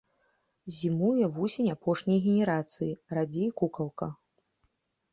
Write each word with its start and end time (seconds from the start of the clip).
Зімуе 0.77 1.25
вусень 1.35 1.69
апошняй 1.75 2.19
генерацыі, 2.27 2.91
радзей 3.19 3.49
кукалка. 3.63 4.13